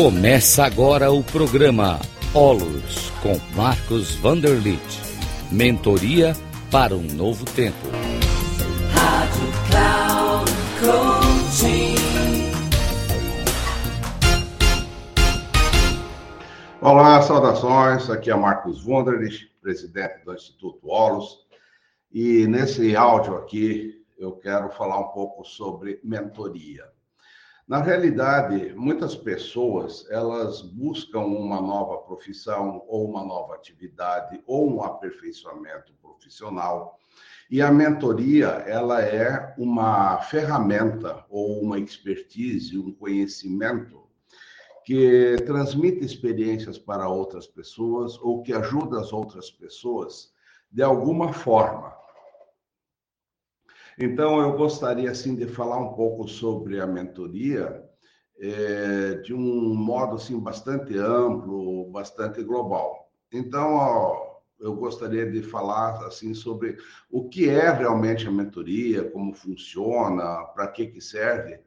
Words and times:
Começa 0.00 0.64
agora 0.64 1.10
o 1.10 1.24
programa 1.24 1.98
Olos 2.32 3.10
com 3.20 3.36
Marcos 3.56 4.14
Vanderlit. 4.14 4.80
Mentoria 5.50 6.34
para 6.70 6.94
um 6.94 7.02
novo 7.02 7.44
tempo. 7.44 7.76
Rádio 8.94 9.48
Cloud 9.68 10.52
Coaching. 10.78 11.96
Olá, 16.80 17.20
saudações. 17.22 18.08
Aqui 18.08 18.30
é 18.30 18.36
Marcos 18.36 18.84
Vanderlit, 18.84 19.50
presidente 19.60 20.24
do 20.24 20.32
Instituto 20.32 20.88
Olos. 20.88 21.40
E 22.12 22.46
nesse 22.46 22.94
áudio 22.94 23.34
aqui 23.34 24.00
eu 24.16 24.30
quero 24.36 24.70
falar 24.70 25.00
um 25.00 25.08
pouco 25.08 25.44
sobre 25.44 25.98
mentoria. 26.04 26.84
Na 27.68 27.82
realidade, 27.82 28.72
muitas 28.74 29.14
pessoas, 29.14 30.06
elas 30.08 30.62
buscam 30.62 31.20
uma 31.20 31.60
nova 31.60 31.98
profissão 31.98 32.82
ou 32.88 33.10
uma 33.10 33.22
nova 33.22 33.56
atividade 33.56 34.42
ou 34.46 34.74
um 34.74 34.82
aperfeiçoamento 34.82 35.92
profissional. 36.00 36.98
E 37.50 37.60
a 37.60 37.70
mentoria, 37.70 38.46
ela 38.46 39.02
é 39.02 39.54
uma 39.58 40.18
ferramenta 40.22 41.26
ou 41.28 41.60
uma 41.60 41.78
expertise, 41.78 42.78
um 42.78 42.90
conhecimento 42.90 44.02
que 44.82 45.36
transmite 45.44 46.02
experiências 46.02 46.78
para 46.78 47.06
outras 47.06 47.46
pessoas 47.46 48.18
ou 48.22 48.42
que 48.42 48.54
ajuda 48.54 48.98
as 48.98 49.12
outras 49.12 49.50
pessoas 49.50 50.32
de 50.72 50.82
alguma 50.82 51.34
forma 51.34 51.97
então, 53.98 54.40
eu 54.40 54.56
gostaria, 54.56 55.10
assim, 55.10 55.34
de 55.34 55.46
falar 55.46 55.78
um 55.78 55.94
pouco 55.94 56.28
sobre 56.28 56.80
a 56.80 56.86
mentoria 56.86 57.84
é, 58.40 59.14
de 59.16 59.34
um 59.34 59.74
modo, 59.74 60.16
assim, 60.16 60.38
bastante 60.38 60.96
amplo, 60.96 61.90
bastante 61.90 62.42
global. 62.42 63.10
Então, 63.32 63.74
ó, 63.74 64.38
eu 64.60 64.74
gostaria 64.74 65.30
de 65.30 65.42
falar, 65.42 66.06
assim, 66.06 66.34
sobre 66.34 66.76
o 67.10 67.28
que 67.28 67.48
é 67.48 67.70
realmente 67.70 68.26
a 68.26 68.30
mentoria, 68.30 69.10
como 69.10 69.34
funciona, 69.34 70.44
para 70.54 70.68
que 70.68 70.86
que 70.86 71.00
serve, 71.00 71.60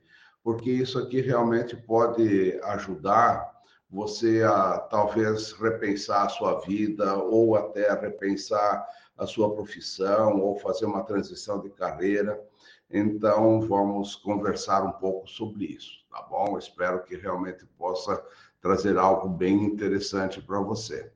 porque 0.43 0.71
isso 0.71 0.97
aqui 0.97 1.21
realmente 1.21 1.75
pode 1.75 2.59
ajudar 2.63 3.50
você 3.91 4.41
a 4.41 4.79
talvez 4.79 5.51
repensar 5.51 6.25
a 6.25 6.29
sua 6.29 6.59
vida 6.61 7.17
ou 7.17 7.57
até 7.57 7.91
repensar 7.93 8.87
a 9.17 9.27
sua 9.27 9.53
profissão 9.53 10.39
ou 10.39 10.57
fazer 10.57 10.85
uma 10.85 11.03
transição 11.03 11.59
de 11.59 11.69
carreira. 11.69 12.41
Então, 12.89 13.59
vamos 13.61 14.15
conversar 14.15 14.83
um 14.83 14.93
pouco 14.93 15.27
sobre 15.27 15.65
isso, 15.65 15.91
tá 16.09 16.25
bom? 16.29 16.57
Espero 16.57 17.03
que 17.03 17.17
realmente 17.17 17.65
possa 17.77 18.23
trazer 18.61 18.97
algo 18.97 19.27
bem 19.27 19.65
interessante 19.65 20.41
para 20.41 20.59
você. 20.61 21.11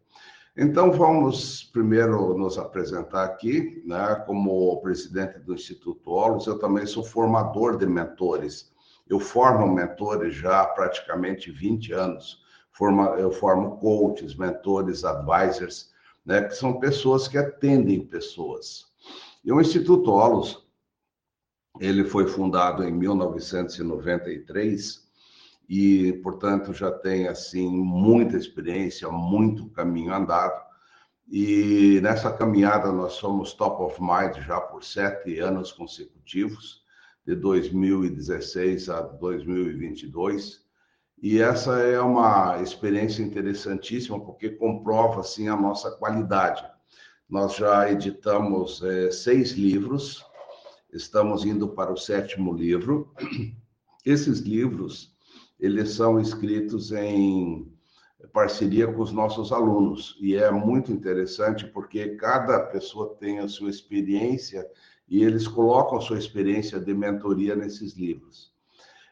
Então, 0.58 0.92
vamos 0.92 1.64
primeiro 1.64 2.38
nos 2.38 2.58
apresentar 2.58 3.23
aqui, 3.23 3.81
né? 3.86 4.16
Como 4.26 4.81
presidente 4.81 5.40
do 5.40 5.53
Instituto 5.53 6.12
Olos, 6.12 6.48
eu 6.48 6.59
também 6.59 6.86
sou 6.86 7.03
formador 7.03 7.78
de 7.78 7.86
mentores. 7.86 8.73
Eu 9.08 9.20
formo 9.20 9.68
mentores 9.68 10.36
já 10.36 10.62
há 10.62 10.68
praticamente 10.68 11.52
20 11.52 11.94
anos 11.94 12.44
forma, 12.76 13.06
eu 13.18 13.31
formo 13.31 13.78
coaches, 13.78 14.36
mentores, 14.36 15.06
advisors, 15.06 15.94
né, 16.26 16.44
que 16.44 16.56
são 16.56 16.80
pessoas 16.80 17.28
que 17.28 17.38
atendem 17.38 18.06
pessoas. 18.06 18.86
E 19.44 19.52
o 19.52 19.59
Instituto 19.62 20.12
Olos, 20.12 20.66
ele 21.80 22.03
foi 22.03 22.26
fundado 22.28 22.84
em 22.84 22.92
1993 22.92 25.06
e, 25.70 26.14
portanto, 26.23 26.73
já 26.73 26.92
tem 26.92 27.28
assim 27.28 27.69
muita 27.69 28.35
experiência, 28.38 29.08
muito 29.09 29.69
caminho 29.69 30.12
andado. 30.14 30.66
E 31.28 32.00
nessa 32.03 32.31
caminhada 32.31 32.91
nós 32.91 33.14
somos 33.14 33.53
top 33.53 33.81
of 33.84 34.02
mind 34.02 34.35
já 34.46 34.59
por 34.59 34.84
sete 34.84 35.40
anos 35.40 35.72
consecutivos, 35.72 36.84
de 37.25 37.35
2016 37.35 38.90
a 38.90 39.02
2022. 39.02 40.65
E 41.22 41.42
essa 41.42 41.80
é 41.80 42.00
uma 42.00 42.62
experiência 42.62 43.24
interessantíssima, 43.24 44.20
porque 44.20 44.50
comprova 44.50 45.22
assim, 45.22 45.48
a 45.48 45.56
nossa 45.56 45.92
qualidade. 45.92 46.64
Nós 47.28 47.56
já 47.56 47.92
editamos 47.92 48.84
é, 48.84 49.09
seis 49.12 49.52
livros, 49.52 50.24
estamos 50.94 51.44
indo 51.44 51.70
para 51.70 51.92
o 51.92 51.98
sétimo 51.98 52.53
livro. 52.53 53.12
Esses 54.06 54.40
livros, 54.40 55.16
eles 55.59 55.92
são 55.94 56.20
escritos 56.20 56.92
em 56.92 57.74
parceria 58.32 58.88
com 58.92 59.02
os 59.02 59.12
nossos 59.12 59.52
alunos, 59.52 60.18
e 60.20 60.36
é 60.36 60.52
muito 60.52 60.92
interessante 60.92 61.66
porque 61.66 62.16
cada 62.16 62.59
pessoa 62.59 63.16
tem 63.20 63.40
a 63.40 63.47
sua 63.47 63.70
experiência 63.70 64.70
e 65.08 65.24
eles 65.24 65.47
colocam 65.47 65.97
a 65.97 66.02
sua 66.02 66.18
experiência 66.18 66.80
de 66.80 66.94
mentoria 66.94 67.56
nesses 67.56 67.94
livros. 67.94 68.54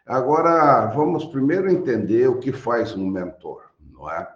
Agora, 0.05 0.87
vamos 0.87 1.25
primeiro 1.25 1.71
entender 1.71 2.27
o 2.27 2.37
que 2.37 2.51
faz 2.51 2.93
um 2.93 3.07
mentor, 3.07 3.63
não 3.79 4.09
é? 4.11 4.27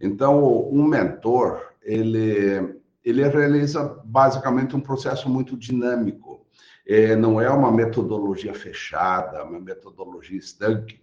Então, 0.00 0.68
um 0.68 0.84
mentor, 0.84 1.72
ele, 1.82 2.80
ele 3.04 3.28
realiza 3.28 4.00
basicamente 4.04 4.76
um 4.76 4.80
processo 4.80 5.28
muito 5.28 5.56
dinâmico. 5.56 6.46
É, 6.86 7.16
não 7.16 7.40
é 7.40 7.50
uma 7.50 7.72
metodologia 7.72 8.54
fechada, 8.54 9.42
uma 9.42 9.58
metodologia 9.58 10.38
estanque. 10.38 11.00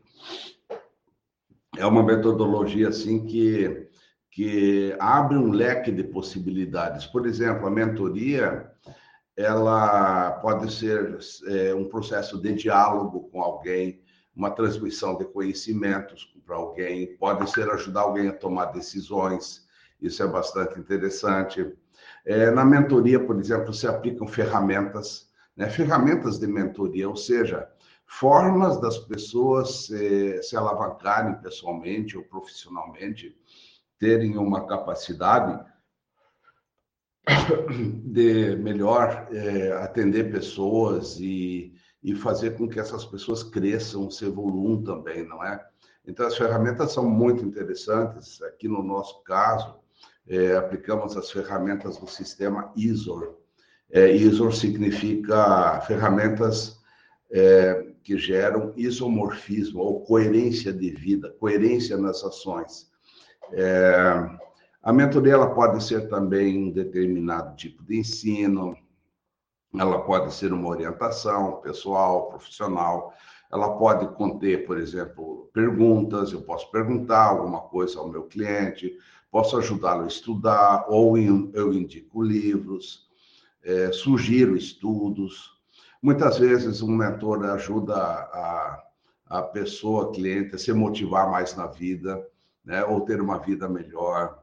É 1.75 1.85
uma 1.85 2.03
metodologia, 2.03 2.89
assim, 2.89 3.25
que, 3.25 3.89
que 4.31 4.95
abre 4.99 5.37
um 5.37 5.51
leque 5.51 5.91
de 5.91 6.03
possibilidades. 6.03 7.05
Por 7.05 7.25
exemplo, 7.25 7.67
a 7.67 7.71
mentoria, 7.71 8.71
ela 9.35 10.31
pode 10.33 10.71
ser 10.71 11.17
é, 11.47 11.73
um 11.73 11.89
processo 11.89 12.39
de 12.39 12.53
diálogo 12.53 13.27
com 13.29 13.41
alguém, 13.41 14.02
uma 14.35 14.49
transmissão 14.51 15.17
de 15.17 15.25
conhecimentos 15.25 16.33
para 16.45 16.55
alguém, 16.55 17.15
pode 17.17 17.49
ser 17.51 17.69
ajudar 17.69 18.01
alguém 18.01 18.27
a 18.27 18.33
tomar 18.33 18.65
decisões, 18.65 19.67
isso 20.01 20.21
é 20.23 20.27
bastante 20.27 20.79
interessante. 20.79 21.73
É, 22.25 22.51
na 22.51 22.65
mentoria, 22.65 23.19
por 23.19 23.39
exemplo, 23.39 23.73
se 23.73 23.87
aplicam 23.87 24.27
ferramentas, 24.27 25.29
né, 25.55 25.69
ferramentas 25.69 26.39
de 26.39 26.47
mentoria, 26.47 27.07
ou 27.07 27.15
seja, 27.15 27.69
formas 28.05 28.79
das 28.81 28.97
pessoas 28.97 29.85
se, 29.85 30.41
se 30.41 30.57
alavancarem 30.57 31.35
pessoalmente 31.41 32.17
ou 32.17 32.23
profissionalmente, 32.23 33.37
terem 33.99 34.37
uma 34.37 34.67
capacidade 34.67 35.63
de 38.03 38.55
melhor 38.57 39.27
é, 39.31 39.71
atender 39.73 40.31
pessoas 40.31 41.19
e 41.19 41.73
e 42.03 42.13
fazer 42.13 42.57
com 42.57 42.67
que 42.67 42.79
essas 42.79 43.05
pessoas 43.05 43.43
cresçam, 43.43 44.11
se 44.11 44.25
evoluam 44.25 44.83
também, 44.83 45.25
não 45.25 45.43
é? 45.43 45.63
Então, 46.05 46.27
as 46.27 46.37
ferramentas 46.37 46.91
são 46.91 47.09
muito 47.09 47.45
interessantes. 47.45 48.41
Aqui 48.41 48.67
no 48.67 48.83
nosso 48.83 49.23
caso, 49.23 49.75
é, 50.27 50.55
aplicamos 50.55 51.15
as 51.15 51.31
ferramentas 51.31 51.97
do 51.97 52.07
sistema 52.07 52.71
ISOR. 52.75 53.35
É, 53.89 54.11
ISOR 54.13 54.53
significa 54.53 55.79
ferramentas 55.81 56.77
é, 57.31 57.93
que 58.03 58.17
geram 58.17 58.73
isomorfismo 58.75 59.79
ou 59.79 60.01
coerência 60.01 60.73
de 60.73 60.89
vida, 60.89 61.33
coerência 61.39 61.97
nas 61.97 62.23
ações. 62.23 62.91
É, 63.53 64.29
a 64.81 64.91
mentoria 64.91 65.33
ela 65.33 65.53
pode 65.53 65.81
ser 65.83 66.09
também 66.09 66.57
um 66.57 66.71
determinado 66.71 67.55
tipo 67.55 67.83
de 67.83 67.97
ensino, 67.97 68.75
ela 69.77 70.01
pode 70.01 70.33
ser 70.33 70.53
uma 70.53 70.69
orientação 70.69 71.61
pessoal, 71.61 72.29
profissional, 72.29 73.13
ela 73.51 73.77
pode 73.77 74.07
conter, 74.15 74.65
por 74.65 74.77
exemplo, 74.77 75.49
perguntas, 75.53 76.31
eu 76.31 76.41
posso 76.41 76.69
perguntar 76.71 77.25
alguma 77.25 77.61
coisa 77.61 77.99
ao 77.99 78.09
meu 78.09 78.23
cliente, 78.23 78.97
posso 79.31 79.57
ajudá-lo 79.57 80.03
a 80.03 80.07
estudar, 80.07 80.85
ou 80.87 81.17
eu 81.17 81.73
indico 81.73 82.21
livros, 82.21 83.07
é, 83.63 83.91
sugiro 83.91 84.55
estudos. 84.55 85.51
Muitas 86.01 86.37
vezes 86.37 86.81
um 86.81 86.91
mentor 86.91 87.45
ajuda 87.45 87.95
a, 87.95 88.83
a 89.27 89.41
pessoa, 89.41 90.11
cliente, 90.11 90.55
a 90.55 90.57
se 90.57 90.73
motivar 90.73 91.31
mais 91.31 91.55
na 91.55 91.65
vida, 91.67 92.23
né, 92.63 92.83
ou 92.85 93.01
ter 93.01 93.21
uma 93.21 93.39
vida 93.39 93.67
melhor. 93.67 94.42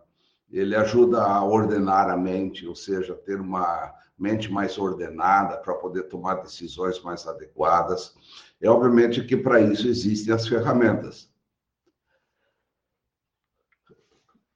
Ele 0.51 0.75
ajuda 0.75 1.23
a 1.23 1.45
ordenar 1.45 2.11
a 2.11 2.17
mente, 2.17 2.67
ou 2.67 2.75
seja, 2.75 3.15
ter 3.15 3.41
uma 3.41 3.95
mente 4.19 4.53
mais 4.53 4.77
ordenada 4.79 5.57
para 5.59 5.75
poder 5.75 6.05
tomar 6.05 6.35
decisões 6.43 7.01
mais 7.03 7.27
adequadas. 7.27 8.15
É 8.61 8.69
obviamente 8.69 9.25
que 9.25 9.37
para 9.37 9.61
isso 9.61 9.89
existem 9.89 10.35
as 10.35 10.47
ferramentas. 10.47 11.31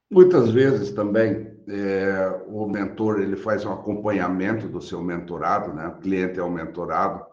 Muitas 0.09 0.51
vezes 0.51 0.91
também 0.91 1.55
é, 1.67 2.43
o 2.47 2.67
mentor 2.67 3.19
ele 3.19 3.35
faz 3.35 3.65
um 3.65 3.73
acompanhamento 3.73 4.67
do 4.67 4.81
seu 4.81 5.01
mentorado, 5.01 5.73
né? 5.73 5.87
O 5.87 5.99
cliente 5.99 6.39
é 6.39 6.43
o 6.43 6.51
mentorado. 6.51 7.25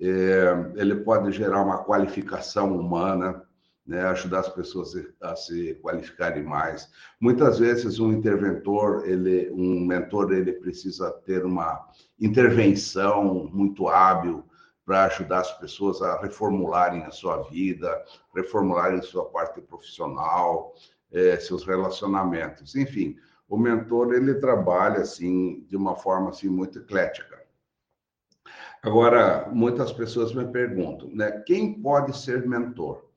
É, 0.00 0.72
ele 0.74 0.96
pode 0.96 1.30
gerar 1.30 1.62
uma 1.62 1.84
qualificação 1.84 2.76
humana, 2.76 3.42
né, 3.86 4.02
ajudar 4.04 4.40
as 4.40 4.48
pessoas 4.48 4.92
a 5.20 5.34
se 5.34 5.74
qualificarem 5.82 6.42
mais. 6.42 6.88
Muitas 7.20 7.58
vezes 7.58 7.98
um 7.98 8.12
interventor, 8.12 9.08
ele, 9.08 9.50
um 9.50 9.84
mentor, 9.84 10.32
ele 10.32 10.52
precisa 10.52 11.10
ter 11.24 11.44
uma 11.44 11.88
intervenção 12.20 13.48
muito 13.52 13.88
hábil 13.88 14.44
para 14.84 15.04
ajudar 15.06 15.40
as 15.40 15.58
pessoas 15.58 16.02
a 16.02 16.20
reformularem 16.20 17.02
a 17.04 17.10
sua 17.10 17.42
vida, 17.48 18.02
reformularem 18.34 19.02
sua 19.02 19.24
parte 19.26 19.60
profissional, 19.60 20.74
é, 21.12 21.36
seus 21.36 21.64
relacionamentos, 21.64 22.74
enfim. 22.74 23.16
O 23.48 23.56
mentor 23.56 24.14
ele 24.14 24.34
trabalha 24.36 25.00
assim 25.00 25.64
de 25.68 25.76
uma 25.76 25.94
forma 25.94 26.30
assim 26.30 26.48
muito 26.48 26.78
eclética. 26.78 27.42
Agora, 28.82 29.48
muitas 29.52 29.92
pessoas 29.92 30.34
me 30.34 30.44
perguntam, 30.46 31.08
né, 31.10 31.30
quem 31.46 31.80
pode 31.80 32.16
ser 32.16 32.48
mentor? 32.48 33.11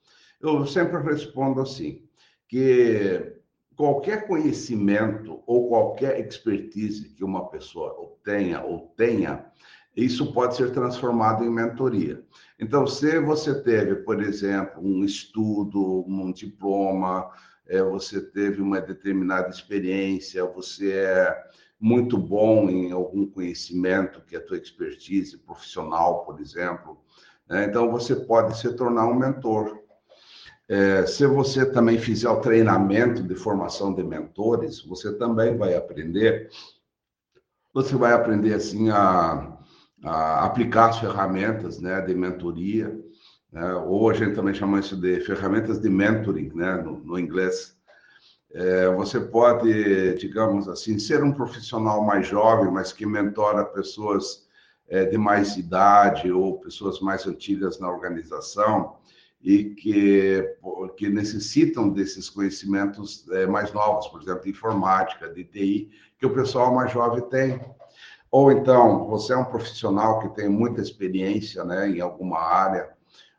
Eu 0.47 0.65
sempre 0.65 1.01
respondo 1.01 1.61
assim, 1.61 2.03
que 2.47 3.33
qualquer 3.75 4.27
conhecimento 4.27 5.41
ou 5.45 5.67
qualquer 5.69 6.19
expertise 6.19 7.09
que 7.09 7.23
uma 7.23 7.49
pessoa 7.49 7.93
obtenha 7.99 8.61
ou 8.61 8.93
tenha, 8.95 9.45
isso 9.95 10.33
pode 10.33 10.55
ser 10.55 10.71
transformado 10.71 11.43
em 11.43 11.49
mentoria. 11.49 12.23
Então, 12.59 12.85
se 12.85 13.19
você 13.19 13.61
teve, 13.61 13.95
por 13.95 14.21
exemplo, 14.21 14.81
um 14.83 15.03
estudo, 15.03 16.05
um 16.07 16.31
diploma, 16.31 17.31
é, 17.67 17.81
você 17.81 18.21
teve 18.21 18.61
uma 18.61 18.79
determinada 18.79 19.49
experiência, 19.49 20.45
você 20.45 20.91
é 20.91 21.43
muito 21.79 22.17
bom 22.17 22.69
em 22.69 22.91
algum 22.91 23.25
conhecimento, 23.25 24.21
que 24.21 24.35
é 24.35 24.39
a 24.39 24.45
tua 24.45 24.57
expertise 24.57 25.37
profissional, 25.37 26.25
por 26.25 26.39
exemplo, 26.39 27.01
né? 27.49 27.65
então 27.65 27.91
você 27.91 28.15
pode 28.15 28.57
se 28.57 28.73
tornar 28.75 29.07
um 29.07 29.15
mentor. 29.15 29.84
É, 30.67 31.05
se 31.05 31.27
você 31.27 31.63
também 31.63 31.97
fizer 31.99 32.29
o 32.29 32.41
treinamento 32.41 33.21
de 33.21 33.35
formação 33.35 33.93
de 33.93 34.03
mentores, 34.03 34.81
você 34.81 35.15
também 35.15 35.55
vai 35.55 35.75
aprender. 35.75 36.49
Você 37.73 37.95
vai 37.95 38.13
aprender 38.13 38.53
assim 38.53 38.89
a, 38.89 39.57
a 40.03 40.45
aplicar 40.45 40.89
as 40.89 40.99
ferramentas, 40.99 41.79
né, 41.79 42.01
de 42.01 42.15
mentoria, 42.15 42.99
né? 43.51 43.75
ou 43.75 44.09
a 44.09 44.13
gente 44.13 44.33
também 44.33 44.53
chama 44.53 44.79
isso 44.79 44.99
de 44.99 45.19
ferramentas 45.21 45.79
de 45.79 45.89
mentoring, 45.89 46.51
né, 46.55 46.75
no, 46.77 46.97
no 46.97 47.19
inglês. 47.19 47.75
É, 48.51 48.87
você 48.87 49.19
pode, 49.19 50.15
digamos 50.15 50.67
assim, 50.67 50.97
ser 50.97 51.23
um 51.23 51.33
profissional 51.33 52.01
mais 52.03 52.25
jovem, 52.25 52.71
mas 52.71 52.91
que 52.91 53.05
mentora 53.05 53.65
pessoas 53.65 54.47
é, 54.87 55.05
de 55.05 55.17
mais 55.17 55.57
idade 55.57 56.31
ou 56.31 56.59
pessoas 56.59 56.99
mais 57.01 57.27
antigas 57.27 57.79
na 57.79 57.91
organização 57.91 58.95
e 59.45 59.75
que, 59.75 60.57
que 60.97 61.07
necessitam 61.07 61.87
desses 61.87 62.31
conhecimentos 62.31 63.29
é, 63.29 63.45
mais 63.45 63.71
novos, 63.71 64.07
por 64.07 64.19
exemplo, 64.19 64.41
de 64.41 64.49
informática, 64.49 65.29
de 65.29 65.43
TI, 65.43 65.91
que 66.17 66.25
o 66.25 66.33
pessoal 66.33 66.73
mais 66.73 66.91
jovem 66.91 67.21
tem. 67.29 67.61
Ou 68.31 68.51
então, 68.51 69.05
você 69.05 69.33
é 69.33 69.37
um 69.37 69.45
profissional 69.45 70.19
que 70.19 70.29
tem 70.29 70.49
muita 70.49 70.81
experiência 70.81 71.63
né, 71.63 71.87
em 71.87 72.01
alguma 72.01 72.39
área, 72.39 72.89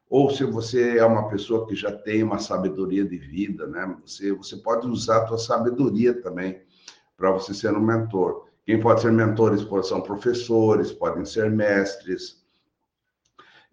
ou 0.09 0.31
se 0.31 0.45
você 0.45 0.97
é 0.97 1.05
uma 1.05 1.29
pessoa 1.29 1.67
que 1.67 1.75
já 1.75 1.91
tem 1.91 2.23
uma 2.23 2.39
sabedoria 2.39 3.05
de 3.05 3.19
vida, 3.19 3.67
né, 3.67 3.97
você, 4.01 4.33
você 4.33 4.57
pode 4.59 4.87
usar 4.87 5.25
a 5.25 5.27
sua 5.27 5.39
sabedoria 5.39 6.15
também 6.23 6.63
para 7.17 7.33
você 7.33 7.53
ser 7.53 7.77
um 7.77 7.81
mentor. 7.81 8.47
Quem 8.65 8.79
pode 8.79 9.01
ser 9.01 9.11
mentores 9.11 9.67
são 9.83 10.01
professores, 10.01 10.93
podem 10.93 11.25
ser 11.25 11.51
mestres. 11.51 12.45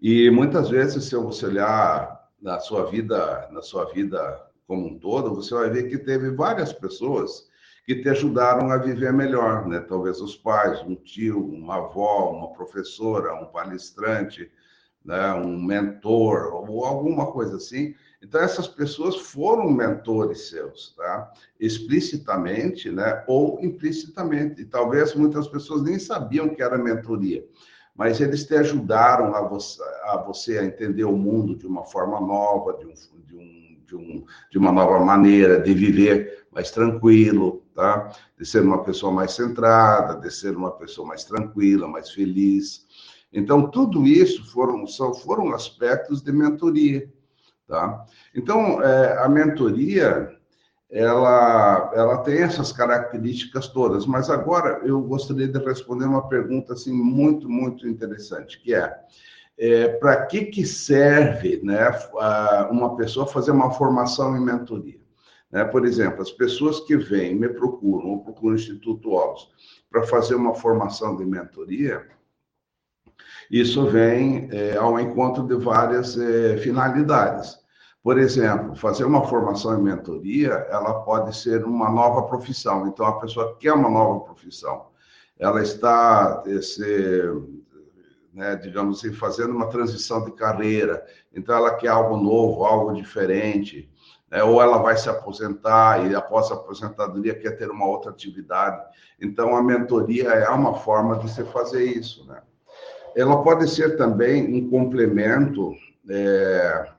E 0.02 0.32
muitas 0.32 0.70
vezes, 0.70 1.06
se 1.06 1.16
você 1.16 1.46
olhar 1.46 2.23
na 2.44 2.60
sua 2.60 2.86
vida, 2.86 3.48
na 3.52 3.62
sua 3.62 3.86
vida 3.86 4.46
como 4.68 4.88
um 4.88 5.00
todo, 5.00 5.34
você 5.34 5.54
vai 5.54 5.70
ver 5.70 5.90
que 5.90 5.98
teve 5.98 6.30
várias 6.32 6.74
pessoas 6.74 7.48
que 7.86 8.02
te 8.02 8.10
ajudaram 8.10 8.70
a 8.70 8.78
viver 8.78 9.14
melhor, 9.14 9.66
né? 9.66 9.80
Talvez 9.80 10.20
os 10.20 10.36
pais, 10.36 10.82
um 10.82 10.96
tio, 10.96 11.46
uma 11.46 11.78
avó, 11.78 12.32
uma 12.32 12.52
professora, 12.52 13.34
um 13.34 13.46
palestrante, 13.46 14.52
né? 15.04 15.34
um 15.34 15.62
mentor 15.62 16.54
ou 16.54 16.86
alguma 16.86 17.32
coisa 17.32 17.58
assim. 17.58 17.96
Então 18.22 18.42
essas 18.42 18.68
pessoas 18.68 19.18
foram 19.18 19.70
mentores 19.70 20.50
seus, 20.50 20.94
tá? 20.96 21.32
Explicitamente, 21.60 22.90
né? 22.90 23.24
Ou 23.28 23.60
implicitamente. 23.62 24.62
E 24.62 24.66
talvez 24.66 25.14
muitas 25.14 25.48
pessoas 25.48 25.84
nem 25.84 26.00
sabiam 26.00 26.50
que 26.50 26.62
era 26.62 26.78
mentoria 26.78 27.46
mas 27.96 28.20
eles 28.20 28.46
te 28.46 28.56
ajudaram 28.56 29.36
a 29.36 29.42
você, 29.42 29.82
a 30.04 30.18
você 30.18 30.58
a 30.58 30.66
entender 30.66 31.04
o 31.04 31.16
mundo 31.16 31.56
de 31.56 31.68
uma 31.68 31.86
forma 31.86 32.20
nova, 32.20 32.78
de, 32.78 32.86
um, 32.86 32.94
de, 33.26 33.36
um, 33.36 33.78
de, 33.86 33.96
um, 33.96 34.26
de 34.52 34.58
uma 34.58 34.72
nova 34.72 35.00
maneira 35.04 35.60
de 35.60 35.74
viver 35.74 36.46
mais 36.52 36.72
tranquilo, 36.72 37.64
tá? 37.74 38.12
De 38.38 38.46
ser 38.46 38.64
uma 38.64 38.84
pessoa 38.84 39.12
mais 39.12 39.34
centrada, 39.34 40.20
de 40.20 40.32
ser 40.32 40.56
uma 40.56 40.72
pessoa 40.72 41.08
mais 41.08 41.24
tranquila, 41.24 41.88
mais 41.88 42.10
feliz. 42.10 42.88
Então, 43.32 43.70
tudo 43.70 44.08
isso 44.08 44.52
foram, 44.52 44.86
são, 44.88 45.14
foram 45.14 45.54
aspectos 45.54 46.22
de 46.22 46.32
mentoria, 46.32 47.12
tá? 47.68 48.06
Então, 48.36 48.82
é, 48.82 49.24
a 49.24 49.30
mentoria 49.30 50.30
ela, 50.94 51.92
ela 51.96 52.18
tem 52.20 52.44
essas 52.44 52.72
características 52.72 53.68
todas. 53.68 54.06
Mas 54.06 54.30
agora 54.30 54.80
eu 54.86 55.02
gostaria 55.02 55.48
de 55.48 55.58
responder 55.58 56.06
uma 56.06 56.30
pergunta 56.30 56.74
assim 56.74 56.94
muito, 56.94 57.50
muito 57.50 57.88
interessante, 57.88 58.62
que 58.62 58.76
é, 58.76 58.96
é 59.58 59.88
para 59.88 60.28
que, 60.28 60.46
que 60.46 60.64
serve 60.64 61.60
né, 61.64 61.90
uma 62.70 62.96
pessoa 62.96 63.26
fazer 63.26 63.50
uma 63.50 63.72
formação 63.72 64.38
em 64.38 64.40
mentoria? 64.40 65.02
Né? 65.52 65.66
Por 65.66 65.84
exemplo, 65.84 66.22
as 66.22 66.32
pessoas 66.32 66.82
que 66.82 66.96
vêm, 66.96 67.34
me 67.34 67.50
procuram, 67.50 68.10
ou 68.10 68.24
procuram 68.24 68.54
o 68.54 68.60
Instituto 68.60 69.10
Olos, 69.10 69.50
para 69.90 70.04
fazer 70.04 70.36
uma 70.36 70.54
formação 70.54 71.18
de 71.18 71.26
mentoria, 71.26 72.06
isso 73.50 73.88
vem 73.88 74.48
é, 74.52 74.78
ao 74.78 75.00
encontro 75.00 75.44
de 75.44 75.56
várias 75.56 76.18
é, 76.18 76.58
finalidades. 76.58 77.63
Por 78.04 78.20
exemplo, 78.20 78.76
fazer 78.76 79.06
uma 79.06 79.26
formação 79.26 79.80
em 79.80 79.82
mentoria, 79.82 80.52
ela 80.70 81.04
pode 81.06 81.34
ser 81.38 81.64
uma 81.64 81.90
nova 81.90 82.24
profissão. 82.24 82.86
Então, 82.86 83.06
a 83.06 83.18
pessoa 83.18 83.56
quer 83.58 83.72
uma 83.72 83.90
nova 83.90 84.20
profissão. 84.26 84.88
Ela 85.40 85.62
está, 85.62 86.44
esse, 86.46 87.24
né, 88.34 88.58
digamos 88.58 89.00
assim, 89.00 89.14
fazendo 89.14 89.56
uma 89.56 89.70
transição 89.70 90.26
de 90.26 90.34
carreira. 90.34 91.02
Então, 91.34 91.56
ela 91.56 91.76
quer 91.76 91.88
algo 91.88 92.18
novo, 92.18 92.66
algo 92.66 92.94
diferente. 92.94 93.90
Né? 94.30 94.44
Ou 94.44 94.62
ela 94.62 94.80
vai 94.80 94.98
se 94.98 95.08
aposentar 95.10 96.06
e, 96.06 96.14
após 96.14 96.52
a 96.52 96.56
aposentadoria, 96.56 97.40
quer 97.40 97.52
ter 97.52 97.72
uma 97.72 97.88
outra 97.88 98.12
atividade. 98.12 98.84
Então, 99.22 99.56
a 99.56 99.64
mentoria 99.64 100.28
é 100.28 100.50
uma 100.50 100.76
forma 100.76 101.20
de 101.20 101.32
se 101.32 101.46
fazer 101.46 101.86
isso. 101.86 102.28
Né? 102.28 102.42
Ela 103.16 103.42
pode 103.42 103.70
ser 103.70 103.96
também 103.96 104.54
um 104.54 104.70
complemento. 104.70 105.72
É, 106.10 106.92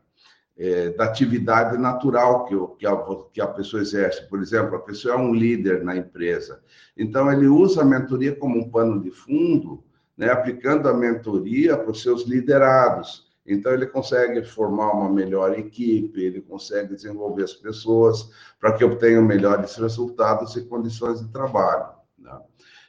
é, 0.56 0.90
da 0.90 1.04
atividade 1.04 1.76
natural 1.76 2.44
que, 2.44 2.54
que, 2.78 2.86
a, 2.86 2.96
que 3.32 3.40
a 3.40 3.46
pessoa 3.46 3.82
exerce. 3.82 4.28
Por 4.28 4.40
exemplo, 4.40 4.76
a 4.76 4.80
pessoa 4.80 5.14
é 5.14 5.18
um 5.18 5.34
líder 5.34 5.82
na 5.82 5.96
empresa. 5.96 6.60
Então, 6.96 7.30
ele 7.30 7.46
usa 7.46 7.82
a 7.82 7.84
mentoria 7.84 8.34
como 8.36 8.58
um 8.58 8.70
pano 8.70 9.00
de 9.00 9.10
fundo, 9.10 9.82
né, 10.16 10.30
aplicando 10.30 10.88
a 10.88 10.94
mentoria 10.94 11.76
para 11.76 11.90
os 11.90 12.02
seus 12.02 12.22
liderados. 12.22 13.24
Então, 13.46 13.72
ele 13.72 13.86
consegue 13.86 14.42
formar 14.44 14.92
uma 14.92 15.10
melhor 15.10 15.58
equipe, 15.58 16.22
ele 16.22 16.40
consegue 16.40 16.94
desenvolver 16.94 17.42
as 17.42 17.52
pessoas 17.52 18.30
para 18.58 18.72
que 18.72 18.84
obtenham 18.84 19.22
melhores 19.22 19.74
resultados 19.74 20.56
e 20.56 20.64
condições 20.64 21.20
de 21.20 21.28
trabalho. 21.30 21.94
Né? 22.18 22.38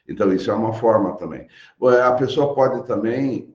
Então, 0.08 0.32
isso 0.32 0.52
é 0.52 0.54
uma 0.54 0.74
forma 0.74 1.16
também. 1.18 1.48
A 2.04 2.12
pessoa 2.14 2.54
pode 2.54 2.86
também 2.86 3.52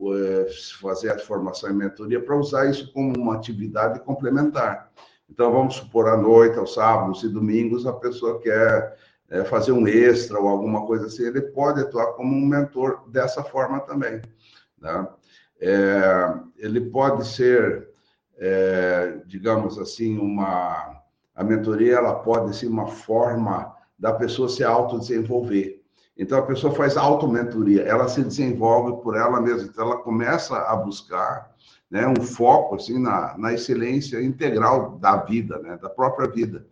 fazer 0.81 1.11
a 1.11 1.19
formação 1.19 1.71
em 1.71 1.75
mentoria 1.75 2.21
para 2.21 2.37
usar 2.37 2.69
isso 2.69 2.93
como 2.93 3.17
uma 3.17 3.37
atividade 3.37 4.01
complementar. 4.01 4.91
Então, 5.29 5.53
vamos 5.53 5.77
supor, 5.77 6.09
à 6.09 6.17
noite, 6.17 6.59
aos 6.59 6.75
sábados 6.75 7.23
e 7.23 7.29
domingos, 7.29 7.87
a 7.87 7.93
pessoa 7.93 8.41
quer 8.41 8.97
eh, 9.31 9.45
fazer 9.45 9.71
um 9.71 9.87
extra 9.87 10.41
ou 10.41 10.49
alguma 10.49 10.85
coisa 10.87 11.07
assim, 11.07 11.25
ele 11.25 11.41
pode 11.41 11.81
atuar 11.81 12.15
como 12.15 12.35
um 12.35 12.45
mentor 12.45 13.09
dessa 13.09 13.45
forma 13.45 13.79
também. 13.81 14.21
Né? 14.77 15.09
É, 15.61 16.35
ele 16.57 16.81
pode 16.81 17.27
ser, 17.27 17.91
é, 18.39 19.21
digamos 19.27 19.79
assim, 19.79 20.19
uma... 20.19 20.99
A 21.33 21.45
mentoria, 21.45 21.95
ela 21.95 22.15
pode 22.15 22.57
ser 22.57 22.67
uma 22.67 22.89
forma 22.89 23.75
da 23.97 24.13
pessoa 24.13 24.49
se 24.49 24.65
autodesenvolver. 24.65 25.80
Então 26.21 26.39
a 26.39 26.43
pessoa 26.43 26.75
faz 26.75 26.99
auto-mentoria, 26.99 27.83
ela 27.83 28.07
se 28.07 28.23
desenvolve 28.23 29.03
por 29.03 29.17
ela 29.17 29.41
mesma, 29.41 29.63
então 29.63 29.87
ela 29.87 29.97
começa 30.03 30.55
a 30.55 30.77
buscar 30.77 31.51
né, 31.91 32.07
um 32.07 32.23
foco 32.23 32.75
assim 32.75 33.01
na, 33.01 33.39
na 33.39 33.55
excelência 33.55 34.23
integral 34.23 34.99
da 34.99 35.17
vida, 35.17 35.59
né, 35.61 35.79
da 35.81 35.89
própria 35.89 36.29
vida, 36.29 36.67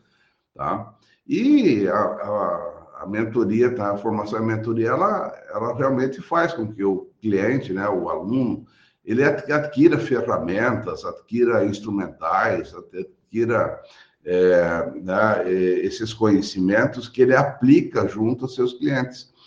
tá? 0.54 0.94
E 1.26 1.88
a, 1.88 1.98
a, 1.98 3.02
a 3.02 3.06
mentoria, 3.06 3.74
tá? 3.74 3.92
a 3.92 3.96
formação 3.96 4.42
em 4.42 4.46
mentoria, 4.46 4.88
ela, 4.88 5.34
ela 5.50 5.74
realmente 5.74 6.20
faz 6.20 6.52
com 6.52 6.70
que 6.70 6.84
o 6.84 7.10
cliente, 7.18 7.72
né, 7.72 7.88
o 7.88 8.10
aluno, 8.10 8.66
ele 9.02 9.24
adquira 9.24 9.98
ferramentas, 9.98 11.06
adquira 11.06 11.64
instrumentais, 11.64 12.74
adquira 12.74 13.80
é, 14.26 14.90
né, 15.00 15.50
esses 15.50 16.12
conhecimentos 16.12 17.08
que 17.08 17.22
ele 17.22 17.34
aplica 17.34 18.06
junto 18.06 18.44
aos 18.44 18.54
seus 18.54 18.74
clientes. 18.74 19.37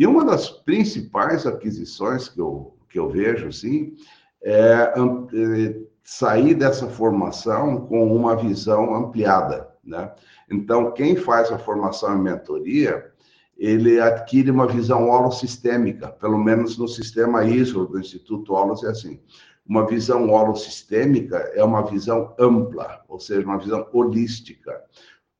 E 0.00 0.06
uma 0.06 0.24
das 0.24 0.48
principais 0.48 1.46
aquisições 1.46 2.26
que 2.26 2.40
eu, 2.40 2.74
que 2.88 2.98
eu 2.98 3.10
vejo, 3.10 3.52
sim, 3.52 3.94
é, 4.42 4.94
é 4.94 5.80
sair 6.02 6.54
dessa 6.54 6.88
formação 6.88 7.86
com 7.86 8.16
uma 8.16 8.34
visão 8.34 8.94
ampliada, 8.94 9.68
né? 9.84 10.10
Então, 10.50 10.90
quem 10.92 11.16
faz 11.16 11.52
a 11.52 11.58
formação 11.58 12.16
em 12.16 12.22
mentoria, 12.22 13.12
ele 13.58 14.00
adquire 14.00 14.50
uma 14.50 14.66
visão 14.66 15.10
holossistêmica, 15.10 16.08
pelo 16.08 16.38
menos 16.38 16.78
no 16.78 16.88
sistema 16.88 17.44
ISO 17.44 17.84
do 17.84 18.00
Instituto 18.00 18.54
Holos 18.54 18.82
é 18.82 18.88
assim. 18.88 19.20
Uma 19.68 19.86
visão 19.86 20.30
holossistêmica 20.30 21.36
é 21.54 21.62
uma 21.62 21.82
visão 21.82 22.34
ampla, 22.38 23.04
ou 23.06 23.20
seja, 23.20 23.46
uma 23.46 23.58
visão 23.58 23.86
holística. 23.92 24.82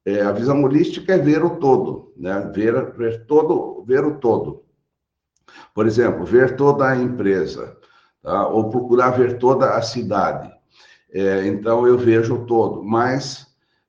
É, 0.04 0.22
a 0.22 0.32
visão 0.32 0.62
holística 0.62 1.14
é 1.14 1.18
ver 1.18 1.44
o 1.44 1.56
todo, 1.56 2.12
né? 2.16 2.50
Ver, 2.54 2.92
ver 2.92 3.26
todo, 3.26 3.84
ver 3.86 4.04
o 4.04 4.18
todo. 4.18 4.64
Por 5.74 5.86
exemplo, 5.86 6.24
ver 6.24 6.56
toda 6.56 6.88
a 6.88 6.96
empresa, 6.96 7.76
tá? 8.22 8.46
ou 8.48 8.70
procurar 8.70 9.10
ver 9.10 9.38
toda 9.38 9.76
a 9.76 9.82
cidade. 9.82 10.50
É, 11.12 11.46
então 11.46 11.86
eu 11.86 11.98
vejo 11.98 12.34
o 12.34 12.46
todo, 12.46 12.82
mas 12.82 13.48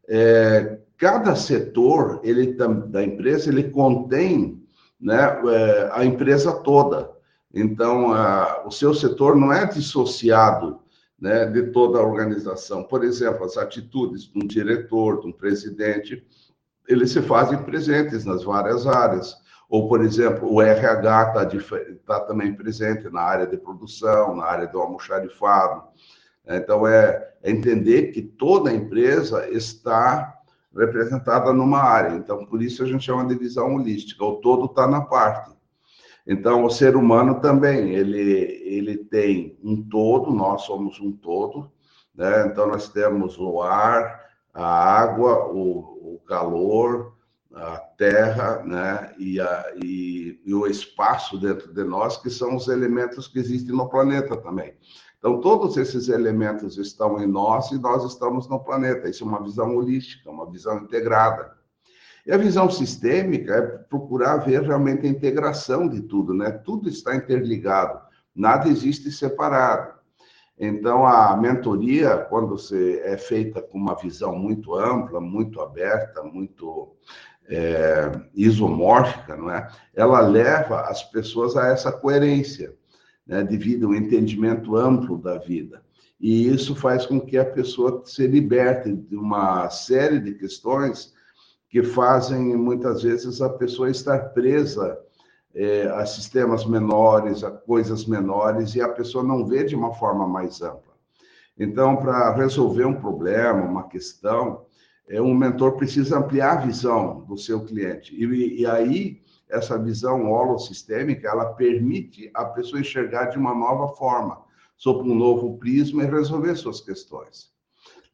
é, 0.10 0.80
cada 0.98 1.36
setor 1.36 2.20
ele 2.24 2.54
da 2.54 3.04
empresa 3.04 3.50
ele 3.50 3.70
contém 3.70 4.62
né, 5.00 5.18
é, 5.18 5.90
a 5.94 6.04
empresa 6.04 6.52
toda. 6.52 7.10
Então 7.54 8.12
a, 8.12 8.64
o 8.66 8.72
seu 8.72 8.94
setor 8.94 9.36
não 9.36 9.54
é 9.54 9.66
dissociado 9.66 10.81
né, 11.22 11.46
de 11.46 11.68
toda 11.68 12.00
a 12.00 12.04
organização. 12.04 12.84
Por 12.84 13.04
exemplo, 13.04 13.46
as 13.46 13.56
atitudes 13.56 14.24
de 14.24 14.40
um 14.40 14.48
diretor, 14.48 15.22
de 15.22 15.28
um 15.28 15.32
presidente, 15.32 16.26
eles 16.88 17.12
se 17.12 17.22
fazem 17.22 17.62
presentes 17.62 18.26
nas 18.26 18.44
várias 18.44 18.88
áreas. 18.88 19.36
Ou, 19.70 19.88
por 19.88 20.04
exemplo, 20.04 20.52
o 20.52 20.62
RH 20.62 21.46
está 21.48 22.20
tá 22.20 22.20
também 22.22 22.54
presente 22.56 23.08
na 23.10 23.22
área 23.22 23.46
de 23.46 23.56
produção, 23.56 24.36
na 24.36 24.46
área 24.46 24.68
do 24.68 24.82
almoxarifado. 24.82 25.84
Então, 26.46 26.88
é, 26.88 27.36
é 27.44 27.52
entender 27.52 28.08
que 28.08 28.22
toda 28.24 28.72
a 28.72 28.74
empresa 28.74 29.48
está 29.50 30.34
representada 30.76 31.54
numa 31.54 31.82
área. 31.82 32.16
Então, 32.16 32.46
por 32.46 32.62
isso 32.62 32.84
a 32.84 32.88
gente 32.88 33.06
chama 33.06 33.28
de 33.28 33.36
visão 33.36 33.76
holística. 33.76 34.26
O 34.26 34.38
todo 34.38 34.66
está 34.66 34.88
na 34.88 35.02
parte. 35.02 35.52
Então, 36.32 36.64
o 36.64 36.70
ser 36.70 36.96
humano 36.96 37.42
também, 37.42 37.94
ele, 37.94 38.22
ele 38.64 38.96
tem 38.96 39.60
um 39.62 39.84
todo, 39.84 40.32
nós 40.32 40.62
somos 40.62 40.98
um 41.02 41.12
todo, 41.12 41.70
né? 42.16 42.48
Então, 42.48 42.68
nós 42.68 42.88
temos 42.88 43.38
o 43.38 43.62
ar, 43.62 44.18
a 44.54 44.66
água, 44.66 45.52
o, 45.52 46.16
o 46.16 46.22
calor, 46.26 47.18
a 47.54 47.78
terra, 47.98 48.64
né? 48.64 49.14
E, 49.20 49.42
a, 49.42 49.74
e, 49.84 50.40
e 50.46 50.54
o 50.54 50.66
espaço 50.68 51.38
dentro 51.38 51.74
de 51.74 51.84
nós, 51.84 52.16
que 52.16 52.30
são 52.30 52.56
os 52.56 52.70
elementos 52.70 53.28
que 53.28 53.38
existem 53.38 53.76
no 53.76 53.90
planeta 53.90 54.38
também. 54.38 54.74
Então, 55.20 55.42
todos 55.42 55.76
esses 55.76 56.08
elementos 56.08 56.78
estão 56.78 57.22
em 57.22 57.28
nós 57.28 57.72
e 57.72 57.78
nós 57.78 58.06
estamos 58.06 58.48
no 58.48 58.58
planeta. 58.58 59.10
Isso 59.10 59.26
é 59.26 59.28
uma 59.28 59.44
visão 59.44 59.76
holística, 59.76 60.32
uma 60.32 60.50
visão 60.50 60.78
integrada. 60.78 61.61
E 62.26 62.32
a 62.32 62.38
visão 62.38 62.70
sistêmica 62.70 63.54
é 63.54 63.62
procurar 63.62 64.38
ver 64.38 64.62
realmente 64.62 65.06
a 65.06 65.10
integração 65.10 65.88
de 65.88 66.02
tudo, 66.02 66.34
né? 66.34 66.52
Tudo 66.52 66.88
está 66.88 67.16
interligado, 67.16 68.00
nada 68.36 68.70
existe 68.70 69.12
separado. 69.12 70.00
Então, 70.60 71.06
a 71.08 71.36
mentoria, 71.36 72.18
quando 72.18 72.50
você 72.50 73.02
é 73.04 73.18
feita 73.18 73.62
com 73.62 73.78
uma 73.78 73.96
visão 73.96 74.36
muito 74.38 74.76
ampla, 74.76 75.20
muito 75.20 75.60
aberta, 75.60 76.22
muito 76.22 76.96
é, 77.50 78.12
isomórfica, 78.36 79.36
não 79.36 79.50
é? 79.50 79.68
Ela 79.94 80.20
leva 80.22 80.82
as 80.82 81.04
pessoas 81.04 81.58
a 81.58 81.68
essa 81.68 81.92
coerência 81.92 82.76
né, 83.26 83.44
devido 83.44 83.88
ao 83.88 83.96
entendimento 83.96 84.76
amplo 84.76 85.18
da 85.18 85.38
vida. 85.40 85.84
E 86.20 86.48
isso 86.48 86.76
faz 86.76 87.08
com 87.08 87.20
que 87.20 87.38
a 87.38 87.46
pessoa 87.46 88.04
se 88.06 88.28
liberte 88.28 88.94
de 88.94 89.16
uma 89.16 89.68
série 89.72 90.20
de 90.20 90.36
questões 90.36 91.14
que 91.72 91.82
fazem, 91.82 92.58
muitas 92.58 93.02
vezes, 93.02 93.42
a 93.42 93.50
pessoa 93.50 93.90
estar 93.90 94.20
presa 94.34 95.00
é, 95.56 95.84
a 95.88 96.06
sistemas 96.06 96.66
menores, 96.66 97.46
a 97.46 97.52
coisas 97.52 98.06
menores, 98.06 98.76
e 98.76 98.82
a 98.82 98.90
pessoa 98.90 99.24
não 99.24 99.46
vê 99.46 99.64
de 99.64 99.74
uma 99.74 99.94
forma 99.94 100.28
mais 100.28 100.62
ampla. 100.62 100.92
Então, 101.58 101.96
para 101.96 102.36
resolver 102.36 102.84
um 102.84 103.00
problema, 103.00 103.64
uma 103.64 103.88
questão, 103.88 104.66
é, 105.08 105.22
um 105.22 105.34
mentor 105.34 105.78
precisa 105.78 106.20
ampliar 106.20 106.58
a 106.58 106.62
visão 106.66 107.22
do 107.22 107.38
seu 107.38 107.62
cliente. 107.64 108.14
E, 108.14 108.62
e 108.62 108.66
aí, 108.66 109.22
essa 109.50 109.78
visão 109.78 110.30
holossistêmica, 110.30 111.30
ela 111.30 111.54
permite 111.54 112.30
a 112.34 112.44
pessoa 112.44 112.82
enxergar 112.82 113.26
de 113.28 113.38
uma 113.38 113.56
nova 113.56 113.96
forma, 113.96 114.42
sob 114.76 115.10
um 115.10 115.16
novo 115.16 115.58
prisma 115.58 116.04
e 116.04 116.08
resolver 116.08 116.56
suas 116.56 116.82
questões. 116.82 117.50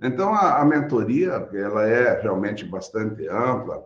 Então, 0.02 0.34
a, 0.34 0.62
a 0.62 0.66
mentoria, 0.66 1.50
ela 1.54 1.88
é 1.88 2.22
realmente 2.22 2.64
bastante 2.66 3.28
ampla, 3.28 3.86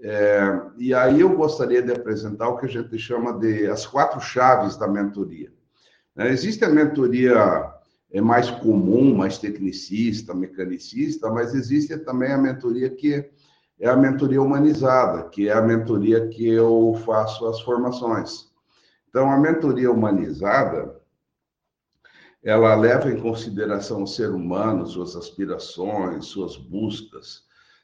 é, 0.00 0.60
e 0.76 0.92
aí 0.92 1.20
eu 1.20 1.36
gostaria 1.36 1.82
de 1.82 1.92
apresentar 1.92 2.48
o 2.48 2.58
que 2.58 2.66
a 2.66 2.68
gente 2.68 2.98
chama 2.98 3.38
de 3.38 3.66
as 3.66 3.86
quatro 3.86 4.20
chaves 4.20 4.76
da 4.76 4.86
mentoria. 4.86 5.52
É, 6.16 6.28
existe 6.28 6.64
a 6.64 6.68
mentoria 6.68 7.72
é 8.14 8.20
mais 8.20 8.48
comum, 8.48 9.12
mais 9.12 9.38
tecnicista, 9.38 10.32
mecanicista, 10.32 11.28
mas 11.30 11.52
existe 11.52 11.96
também 11.98 12.32
a 12.32 12.38
mentoria 12.38 12.88
que 12.88 13.28
é 13.80 13.88
a 13.88 13.96
mentoria 13.96 14.40
humanizada, 14.40 15.28
que 15.30 15.48
é 15.48 15.52
a 15.52 15.60
mentoria 15.60 16.28
que 16.28 16.46
eu 16.46 16.94
faço 17.04 17.44
as 17.48 17.60
formações. 17.60 18.52
Então, 19.08 19.28
a 19.28 19.36
mentoria 19.36 19.90
humanizada, 19.90 20.94
ela 22.44 22.74
leva 22.74 23.10
em 23.10 23.20
consideração 23.20 24.02
o 24.02 24.06
ser 24.06 24.30
humano, 24.30 24.86
suas 24.86 25.16
aspirações, 25.16 26.26
suas 26.26 26.56
buscas, 26.56 27.42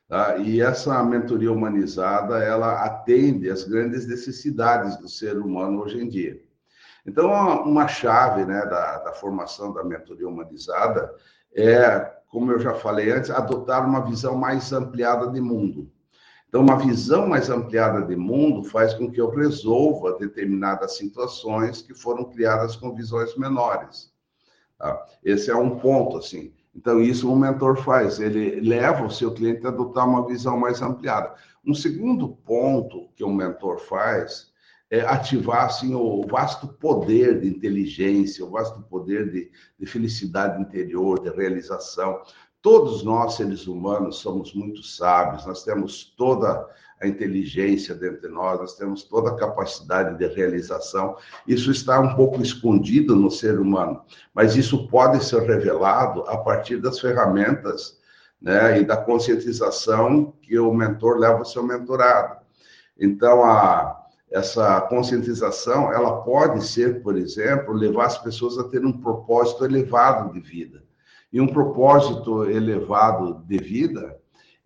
tá? 0.09 0.37
e 0.37 0.61
essa 0.61 1.03
mentoria 1.03 1.51
humanizada, 1.51 2.39
ela 2.39 2.85
atende 2.85 3.49
às 3.49 3.65
grandes 3.65 4.07
necessidades 4.07 4.97
do 4.99 5.09
ser 5.09 5.39
humano 5.39 5.83
hoje 5.83 5.99
em 5.99 6.09
dia. 6.09 6.41
Então, 7.07 7.31
uma 7.65 7.89
chave 7.89 8.45
né, 8.45 8.61
da, 8.67 8.99
da 8.99 9.13
formação 9.15 9.73
da 9.73 9.83
mentoria 9.83 10.29
humanizada 10.29 11.11
é 11.57 12.21
como 12.31 12.53
eu 12.53 12.61
já 12.61 12.75
falei 12.75 13.11
antes, 13.11 13.29
adotar 13.29 13.85
uma 13.85 14.05
visão 14.05 14.37
mais 14.37 14.73
ampliada 14.73 15.27
de 15.29 15.41
mundo. 15.41 15.91
Então, 16.49 16.63
uma 16.63 16.77
visão 16.77 17.27
mais 17.27 17.51
ampliada 17.51 18.03
de 18.03 18.17
mundo 18.17 18.65
faz 18.65 18.95
com 18.95 19.11
que 19.11 19.21
eu 19.21 19.31
resolva 19.31 20.17
determinadas 20.19 20.97
situações 20.97 21.83
que 21.83 21.93
foram 21.93 22.25
criadas 22.25 22.77
com 22.77 22.95
visões 22.95 23.37
menores. 23.37 24.10
Tá? 24.81 25.07
Esse 25.23 25.51
é 25.51 25.55
um 25.55 25.79
ponto, 25.79 26.17
assim. 26.17 26.53
Então, 26.75 27.01
isso 27.01 27.31
o 27.31 27.37
mentor 27.37 27.77
faz, 27.77 28.19
ele 28.19 28.61
leva 28.61 29.05
o 29.05 29.11
seu 29.11 29.33
cliente 29.35 29.67
a 29.67 29.69
adotar 29.69 30.09
uma 30.09 30.27
visão 30.27 30.57
mais 30.57 30.81
ampliada. 30.81 31.35
Um 31.65 31.75
segundo 31.75 32.29
ponto 32.29 33.11
que 33.15 33.23
o 33.23 33.33
mentor 33.33 33.79
faz 33.79 34.51
é, 34.91 35.03
ativar 35.03 35.67
assim, 35.67 35.95
o 35.95 36.27
vasto 36.27 36.67
poder 36.67 37.41
de 37.41 37.49
inteligência, 37.49 38.45
o 38.45 38.51
vasto 38.51 38.81
poder 38.83 39.31
de, 39.31 39.51
de 39.79 39.87
felicidade 39.87 40.61
interior, 40.63 41.21
de 41.21 41.29
realização. 41.29 42.23
Todos 42.63 43.03
nós, 43.03 43.35
seres 43.35 43.67
humanos, 43.67 44.19
somos 44.19 44.53
muito 44.53 44.83
sábios, 44.83 45.47
nós 45.47 45.65
temos 45.65 46.15
toda 46.17 46.69
a 47.01 47.07
inteligência 47.09 47.95
dentro 47.95 48.21
de 48.21 48.29
nós, 48.29 48.61
nós 48.61 48.75
temos 48.75 49.05
toda 49.05 49.31
a 49.31 49.37
capacidade 49.37 50.19
de 50.19 50.27
realização. 50.27 51.17
Isso 51.47 51.71
está 51.71 51.99
um 51.99 52.15
pouco 52.15 52.43
escondido 52.43 53.17
no 53.17 53.31
ser 53.31 53.59
humano, 53.59 54.03
mas 54.35 54.57
isso 54.57 54.87
pode 54.89 55.25
ser 55.25 55.43
revelado 55.43 56.23
a 56.29 56.37
partir 56.37 56.77
das 56.77 57.01
ferramentas 57.01 57.99
né, 58.41 58.81
e 58.81 58.85
da 58.85 58.99
conscientização 58.99 60.35
que 60.43 60.59
o 60.59 60.73
mentor 60.75 61.19
leva 61.19 61.39
ao 61.39 61.45
seu 61.47 61.63
mentorado. 61.63 62.41
Então, 62.99 63.43
a, 63.43 64.05
essa 64.31 64.83
conscientização, 64.83 65.91
ela 65.91 66.21
pode 66.21 66.63
ser, 66.67 67.03
por 67.03 67.17
exemplo, 67.17 67.73
levar 67.73 68.05
as 68.05 68.19
pessoas 68.19 68.59
a 68.59 68.65
ter 68.65 68.85
um 68.85 68.93
propósito 68.93 69.65
elevado 69.65 70.31
de 70.35 70.41
vida. 70.41 70.90
E 71.33 71.41
um 71.41 71.47
propósito 71.47 72.45
elevado 72.45 73.45
de 73.47 73.59
vida, 73.59 74.19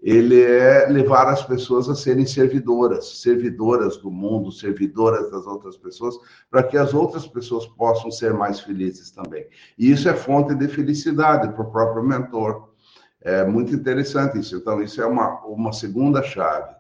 ele 0.04 0.42
é 0.42 0.86
levar 0.86 1.28
as 1.28 1.42
pessoas 1.42 1.88
a 1.88 1.94
serem 1.94 2.26
servidoras, 2.26 3.22
servidoras 3.22 3.96
do 3.96 4.10
mundo, 4.10 4.52
servidoras 4.52 5.30
das 5.30 5.46
outras 5.46 5.78
pessoas, 5.78 6.14
para 6.50 6.62
que 6.62 6.76
as 6.76 6.92
outras 6.92 7.26
pessoas 7.26 7.66
possam 7.66 8.10
ser 8.10 8.34
mais 8.34 8.60
felizes 8.60 9.10
também. 9.10 9.46
E 9.78 9.90
isso 9.90 10.06
é 10.06 10.14
fonte 10.14 10.54
de 10.54 10.68
felicidade 10.68 11.48
para 11.54 11.62
o 11.62 11.70
próprio 11.70 12.02
mentor. 12.02 12.68
É 13.22 13.46
muito 13.46 13.74
interessante 13.74 14.38
isso. 14.38 14.56
Então, 14.56 14.82
isso 14.82 15.00
é 15.00 15.06
uma, 15.06 15.40
uma 15.46 15.72
segunda 15.72 16.22
chave. 16.22 16.74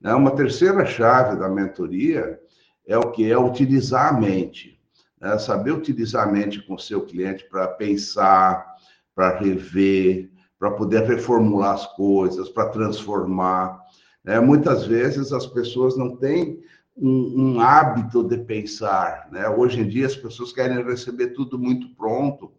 Né? 0.00 0.14
Uma 0.14 0.30
terceira 0.30 0.86
chave 0.86 1.38
da 1.38 1.50
mentoria 1.50 2.40
é 2.86 2.96
o 2.96 3.10
que 3.10 3.30
é 3.30 3.38
utilizar 3.38 4.14
a 4.14 4.18
mente. 4.18 4.80
né? 5.20 5.36
saber 5.38 5.72
utilizar 5.72 6.26
a 6.26 6.32
mente 6.32 6.66
com 6.66 6.74
o 6.74 6.78
seu 6.78 7.04
cliente 7.04 7.46
para 7.50 7.68
pensar, 7.68 8.73
para 9.14 9.38
rever, 9.38 10.30
para 10.58 10.70
poder 10.70 11.04
reformular 11.04 11.74
as 11.74 11.86
coisas, 11.94 12.48
para 12.48 12.68
transformar. 12.68 13.80
É, 14.24 14.40
muitas 14.40 14.86
vezes 14.86 15.32
as 15.32 15.46
pessoas 15.46 15.96
não 15.96 16.16
têm 16.16 16.62
um, 16.96 17.56
um, 17.56 17.60
hábito 17.60 18.22
de 18.22 18.38
pensar. 18.38 19.28
Né? 19.30 19.48
Hoje 19.48 19.80
em 19.80 19.88
dia 19.88 20.06
as 20.06 20.16
pessoas 20.16 20.52
querem 20.52 20.82
receber 20.84 21.28
tudo 21.28 21.58
muito 21.58 21.94
pronto, 21.94 22.52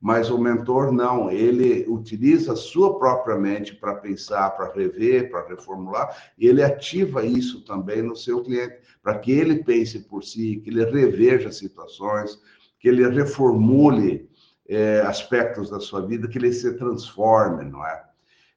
mas 0.00 0.30
o 0.30 0.38
mentor 0.38 0.92
não, 0.92 1.28
ele 1.30 1.84
utiliza 1.88 2.52
a 2.52 2.56
sua 2.56 2.98
própria 2.98 3.36
mente 3.36 3.74
para 3.74 3.96
pensar, 3.96 4.50
para 4.50 4.72
rever, 4.72 5.28
para 5.28 5.48
reformular, 5.48 6.16
e 6.38 6.46
ele 6.46 6.62
ativa 6.62 7.24
isso 7.24 7.64
também 7.64 8.02
no 8.02 8.14
seu 8.14 8.42
cliente, 8.42 8.76
para 9.02 9.18
que 9.18 9.32
ele 9.32 9.64
pense 9.64 9.98
por 10.00 10.22
si, 10.22 10.60
que 10.62 10.70
ele 10.70 10.84
reveja 10.84 11.50
situações, 11.50 12.40
que 12.78 12.88
ele 12.88 13.08
reformule 13.08 14.28
é, 14.68 15.00
aspectos 15.00 15.70
da 15.70 15.80
sua 15.80 16.02
vida, 16.02 16.28
que 16.28 16.38
ele 16.38 16.52
se 16.52 16.74
transforme, 16.74 17.64
não 17.64 17.84
é? 17.86 18.04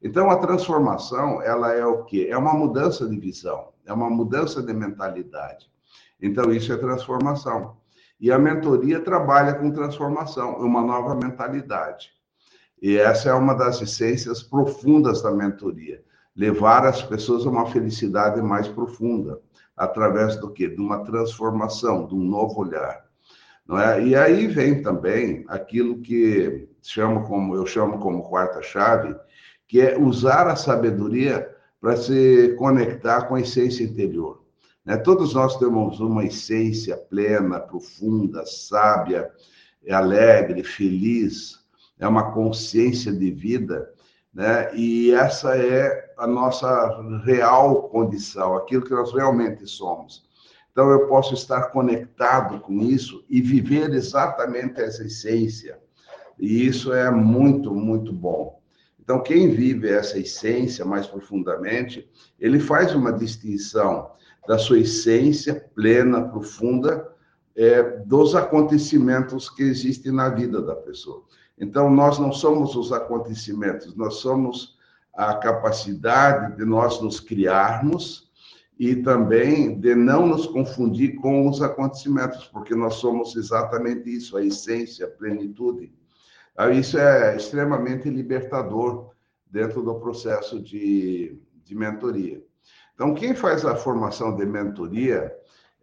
Então, 0.03 0.29
a 0.29 0.37
transformação, 0.37 1.41
ela 1.41 1.73
é 1.73 1.85
o 1.85 2.03
quê? 2.03 2.27
É 2.29 2.37
uma 2.37 2.53
mudança 2.53 3.07
de 3.07 3.17
visão, 3.17 3.69
é 3.85 3.93
uma 3.93 4.09
mudança 4.09 4.61
de 4.61 4.73
mentalidade. 4.73 5.69
Então, 6.19 6.51
isso 6.51 6.73
é 6.73 6.77
transformação. 6.77 7.77
E 8.19 8.31
a 8.31 8.37
mentoria 8.37 8.99
trabalha 8.99 9.53
com 9.53 9.71
transformação, 9.71 10.57
uma 10.57 10.81
nova 10.81 11.15
mentalidade. 11.15 12.11
E 12.81 12.97
essa 12.97 13.29
é 13.29 13.33
uma 13.33 13.53
das 13.53 13.81
essências 13.81 14.41
profundas 14.41 15.21
da 15.21 15.31
mentoria, 15.31 16.03
levar 16.35 16.85
as 16.85 17.03
pessoas 17.03 17.45
a 17.45 17.49
uma 17.49 17.67
felicidade 17.67 18.41
mais 18.41 18.67
profunda, 18.67 19.39
através 19.77 20.35
do 20.37 20.51
quê? 20.51 20.67
De 20.67 20.81
uma 20.81 21.03
transformação, 21.03 22.07
de 22.07 22.15
um 22.15 22.23
novo 22.23 22.61
olhar. 22.61 23.05
É? 23.79 24.03
E 24.03 24.15
aí 24.15 24.47
vem 24.47 24.81
também 24.81 25.45
aquilo 25.47 26.01
que 26.01 26.67
chamo 26.81 27.23
como 27.27 27.55
eu 27.55 27.65
chamo 27.65 27.99
como 27.99 28.27
quarta 28.27 28.61
chave, 28.61 29.15
que 29.67 29.79
é 29.79 29.97
usar 29.97 30.47
a 30.47 30.55
sabedoria 30.55 31.49
para 31.79 31.95
se 31.95 32.55
conectar 32.57 33.23
com 33.23 33.35
a 33.35 33.41
essência 33.41 33.83
interior. 33.83 34.43
Né? 34.85 34.97
Todos 34.97 35.33
nós 35.33 35.57
temos 35.57 35.99
uma 35.99 36.25
essência 36.25 36.97
plena, 36.97 37.59
profunda, 37.59 38.45
sábia, 38.45 39.31
alegre, 39.89 40.63
feliz, 40.63 41.59
é 41.99 42.07
uma 42.07 42.31
consciência 42.31 43.11
de 43.11 43.31
vida, 43.31 43.89
né? 44.33 44.73
E 44.75 45.11
essa 45.11 45.55
é 45.55 46.13
a 46.17 46.25
nossa 46.25 47.01
real 47.23 47.89
condição, 47.89 48.55
aquilo 48.55 48.83
que 48.83 48.91
nós 48.91 49.13
realmente 49.13 49.67
somos. 49.67 50.23
Então 50.71 50.89
eu 50.89 51.07
posso 51.07 51.33
estar 51.33 51.71
conectado 51.71 52.59
com 52.61 52.81
isso 52.81 53.23
e 53.29 53.41
viver 53.41 53.91
exatamente 53.93 54.81
essa 54.81 55.03
essência. 55.03 55.79
E 56.39 56.65
isso 56.65 56.93
é 56.93 57.11
muito, 57.11 57.73
muito 57.73 58.13
bom. 58.13 58.59
Então 58.99 59.21
quem 59.21 59.49
vive 59.49 59.89
essa 59.89 60.17
essência 60.17 60.85
mais 60.85 61.07
profundamente, 61.07 62.09
ele 62.39 62.59
faz 62.59 62.95
uma 62.95 63.11
distinção 63.11 64.11
da 64.47 64.57
sua 64.57 64.79
essência 64.79 65.69
plena, 65.75 66.27
profunda, 66.29 67.11
é, 67.55 67.83
dos 68.05 68.35
acontecimentos 68.35 69.49
que 69.49 69.63
existem 69.63 70.11
na 70.11 70.29
vida 70.29 70.61
da 70.61 70.75
pessoa. 70.75 71.23
Então, 71.57 71.89
nós 71.89 72.17
não 72.17 72.31
somos 72.31 72.75
os 72.75 72.91
acontecimentos, 72.91 73.95
nós 73.95 74.15
somos 74.15 74.79
a 75.13 75.35
capacidade 75.35 76.57
de 76.57 76.65
nós 76.65 76.99
nos 77.01 77.19
criarmos 77.19 78.30
e 78.81 78.95
também 78.95 79.79
de 79.79 79.93
não 79.93 80.25
nos 80.25 80.47
confundir 80.47 81.13
com 81.17 81.47
os 81.47 81.61
acontecimentos, 81.61 82.45
porque 82.45 82.73
nós 82.73 82.95
somos 82.95 83.35
exatamente 83.35 84.11
isso, 84.11 84.35
a 84.35 84.43
essência, 84.43 85.05
a 85.05 85.09
plenitude. 85.11 85.93
Ah, 86.57 86.71
isso 86.71 86.97
é 86.97 87.35
extremamente 87.35 88.09
libertador 88.09 89.11
dentro 89.45 89.83
do 89.83 89.99
processo 89.99 90.59
de, 90.59 91.39
de 91.63 91.75
mentoria. 91.75 92.43
Então, 92.95 93.13
quem 93.13 93.35
faz 93.35 93.63
a 93.65 93.75
formação 93.75 94.35
de 94.35 94.47
mentoria 94.47 95.31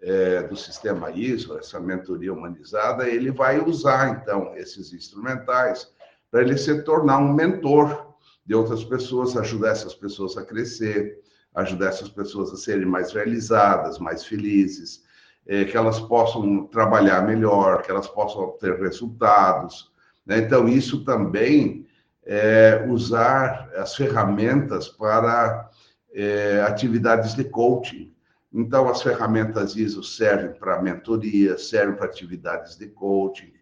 é, 0.02 0.42
do 0.42 0.56
sistema 0.56 1.12
ISO, 1.12 1.56
essa 1.56 1.78
mentoria 1.78 2.32
humanizada, 2.32 3.08
ele 3.08 3.30
vai 3.30 3.61
usar, 3.61 4.20
então, 4.20 4.56
esses 4.56 4.92
instrumentais 4.92 5.88
para 6.32 6.42
ele 6.42 6.58
se 6.58 6.82
tornar 6.82 7.18
um 7.18 7.32
mentor 7.32 8.12
de 8.44 8.56
outras 8.56 8.82
pessoas, 8.82 9.37
ajudar 9.37 9.68
essas 9.68 9.94
pessoas 9.94 10.37
a 10.37 10.44
crescer, 10.44 11.27
ajudar 11.54 11.88
essas 11.88 12.08
pessoas 12.08 12.52
a 12.52 12.56
serem 12.56 12.87
mais 12.87 13.12
realizadas, 13.12 13.98
mais 13.98 14.24
felizes, 14.24 15.02
é, 15.46 15.64
que 15.64 15.76
elas 15.76 15.98
possam 15.98 16.66
trabalhar 16.66 17.26
melhor, 17.26 17.82
que 17.82 17.90
elas 17.90 18.06
possam 18.06 18.50
ter 18.61 18.78
resultados. 18.78 19.90
Né? 20.24 20.38
Então, 20.38 20.68
isso 20.68 21.04
também 21.04 21.87
é 22.24 22.84
usar 22.87 23.70
as 23.74 23.96
ferramentas 23.96 24.88
para 24.88 25.70
é, 26.12 26.61
atividades 26.62 27.34
de 27.34 27.44
coaching. 27.44 28.14
Então, 28.52 28.88
as 28.88 29.02
ferramentas 29.02 29.76
ISO 29.76 30.02
servem 30.02 30.52
para 30.52 30.82
mentoria, 30.82 31.56
servem 31.58 31.96
para 31.96 32.06
atividades 32.06 32.76
de 32.76 32.87
coaching, 32.88 33.52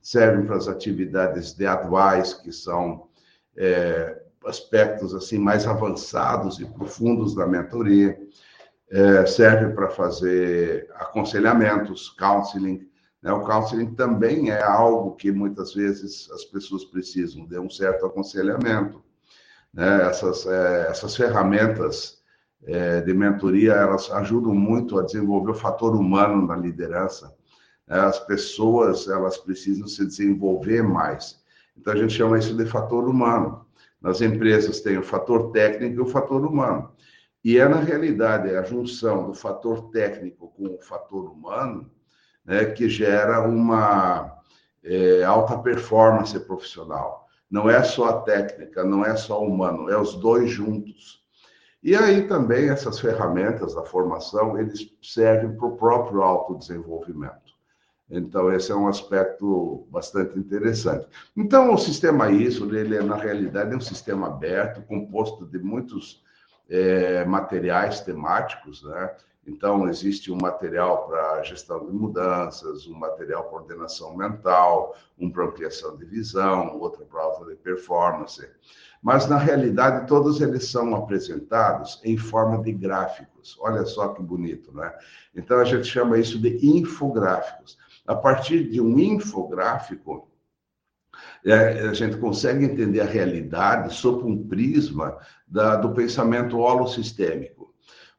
servem 0.00 0.46
para 0.46 0.56
as 0.56 0.68
atividades 0.68 1.54
de 1.54 1.66
advice, 1.66 2.42
que 2.42 2.52
são 2.52 3.08
é, 3.56 4.23
aspectos 4.46 5.14
assim 5.14 5.38
mais 5.38 5.66
avançados 5.66 6.60
e 6.60 6.66
profundos 6.66 7.34
da 7.34 7.46
mentoria, 7.46 8.18
é, 8.90 9.26
serve 9.26 9.74
para 9.74 9.88
fazer 9.90 10.88
aconselhamentos, 10.94 12.10
counseling. 12.10 12.86
Né? 13.22 13.32
O 13.32 13.44
counseling 13.44 13.94
também 13.94 14.50
é 14.50 14.62
algo 14.62 15.16
que 15.16 15.32
muitas 15.32 15.74
vezes 15.74 16.30
as 16.30 16.44
pessoas 16.44 16.84
precisam 16.84 17.46
de 17.46 17.58
um 17.58 17.70
certo 17.70 18.06
aconselhamento. 18.06 19.02
Né? 19.72 20.08
Essas, 20.08 20.46
é, 20.46 20.88
essas 20.90 21.16
ferramentas 21.16 22.22
é, 22.66 23.00
de 23.00 23.12
mentoria, 23.12 23.72
elas 23.72 24.10
ajudam 24.10 24.54
muito 24.54 24.98
a 24.98 25.02
desenvolver 25.02 25.50
o 25.50 25.54
fator 25.54 25.94
humano 25.96 26.46
na 26.46 26.56
liderança. 26.56 27.34
Né? 27.86 27.98
As 27.98 28.18
pessoas, 28.20 29.08
elas 29.08 29.38
precisam 29.38 29.88
se 29.88 30.04
desenvolver 30.04 30.82
mais. 30.82 31.42
Então, 31.76 31.92
a 31.92 31.96
gente 31.96 32.12
chama 32.12 32.38
isso 32.38 32.56
de 32.56 32.66
fator 32.66 33.08
humano. 33.08 33.66
Nas 34.04 34.20
empresas 34.20 34.82
tem 34.82 34.98
o 34.98 35.02
fator 35.02 35.50
técnico 35.50 35.96
e 35.96 36.00
o 36.00 36.06
fator 36.06 36.44
humano. 36.44 36.92
E 37.42 37.56
é, 37.58 37.66
na 37.66 37.80
realidade, 37.80 38.54
a 38.54 38.62
junção 38.62 39.28
do 39.28 39.34
fator 39.34 39.88
técnico 39.88 40.52
com 40.54 40.74
o 40.74 40.78
fator 40.82 41.24
humano 41.24 41.90
né, 42.44 42.66
que 42.66 42.86
gera 42.86 43.48
uma 43.48 44.38
é, 44.84 45.24
alta 45.24 45.56
performance 45.56 46.38
profissional. 46.40 47.26
Não 47.50 47.70
é 47.70 47.82
só 47.82 48.10
a 48.10 48.20
técnica, 48.20 48.84
não 48.84 49.02
é 49.02 49.16
só 49.16 49.42
o 49.42 49.48
humano, 49.48 49.88
é 49.88 49.98
os 49.98 50.14
dois 50.16 50.50
juntos. 50.50 51.24
E 51.82 51.96
aí 51.96 52.28
também 52.28 52.68
essas 52.68 53.00
ferramentas 53.00 53.74
da 53.74 53.84
formação, 53.84 54.58
eles 54.58 54.86
servem 55.02 55.56
para 55.56 55.66
o 55.66 55.78
próprio 55.78 56.20
autodesenvolvimento. 56.20 57.43
Então, 58.16 58.52
esse 58.52 58.70
é 58.70 58.74
um 58.74 58.86
aspecto 58.86 59.86
bastante 59.90 60.38
interessante. 60.38 61.06
Então, 61.36 61.74
o 61.74 61.78
sistema 61.78 62.30
ISO, 62.30 62.72
ele, 62.74 63.00
na 63.02 63.16
realidade, 63.16 63.72
é 63.72 63.76
um 63.76 63.80
sistema 63.80 64.28
aberto, 64.28 64.82
composto 64.82 65.44
de 65.44 65.58
muitos 65.58 66.22
é, 66.70 67.24
materiais 67.24 68.00
temáticos, 68.00 68.84
né? 68.84 69.10
Então, 69.46 69.88
existe 69.88 70.32
um 70.32 70.38
material 70.40 71.06
para 71.06 71.42
gestão 71.42 71.84
de 71.84 71.92
mudanças, 71.92 72.86
um 72.86 72.94
material 72.94 73.44
para 73.44 73.58
ordenação 73.58 74.16
mental, 74.16 74.96
um 75.18 75.28
para 75.28 75.44
ampliação 75.44 75.96
de 75.96 76.04
visão, 76.06 76.78
outro 76.78 77.04
para 77.04 77.20
alta 77.20 77.44
de 77.44 77.56
performance. 77.56 78.48
Mas, 79.02 79.28
na 79.28 79.36
realidade, 79.36 80.06
todos 80.06 80.40
eles 80.40 80.70
são 80.70 80.94
apresentados 80.94 82.00
em 82.04 82.16
forma 82.16 82.62
de 82.62 82.72
gráficos. 82.72 83.58
Olha 83.60 83.84
só 83.84 84.08
que 84.08 84.22
bonito, 84.22 84.72
né? 84.72 84.94
Então, 85.34 85.58
a 85.58 85.64
gente 85.64 85.84
chama 85.84 86.16
isso 86.16 86.38
de 86.38 86.64
infográficos. 86.66 87.76
A 88.06 88.14
partir 88.14 88.68
de 88.68 88.80
um 88.80 88.98
infográfico, 88.98 90.28
é, 91.44 91.80
a 91.80 91.92
gente 91.92 92.16
consegue 92.16 92.64
entender 92.64 93.00
a 93.00 93.06
realidade 93.06 93.94
sob 93.94 94.24
um 94.24 94.46
prisma 94.46 95.16
da, 95.46 95.76
do 95.76 95.92
pensamento 95.92 96.58
holossistêmico. 96.58 97.72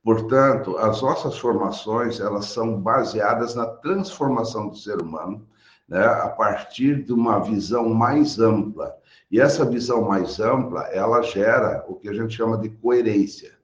Portanto, 0.04 0.78
as 0.78 1.02
nossas 1.02 1.38
formações 1.38 2.20
elas 2.20 2.46
são 2.46 2.80
baseadas 2.80 3.56
na 3.56 3.66
transformação 3.66 4.70
do 4.70 4.76
ser 4.76 5.02
humano, 5.02 5.48
né, 5.90 6.06
a 6.06 6.30
partir 6.30 7.04
de 7.04 7.12
uma 7.12 7.40
visão 7.40 7.90
mais 7.90 8.40
ampla. 8.40 8.96
E 9.32 9.42
essa 9.42 9.66
visão 9.66 10.04
mais 10.04 10.40
ampla, 10.40 10.84
ela 10.84 11.22
gera 11.24 11.84
o 11.88 11.96
que 11.96 12.08
a 12.08 12.14
gente 12.14 12.36
chama 12.36 12.58
de 12.58 12.70
coerência, 12.70 13.55